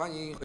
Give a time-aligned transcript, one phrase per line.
[0.00, 0.34] 欢迎。